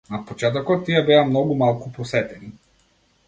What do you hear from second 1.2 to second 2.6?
многу малку посетени.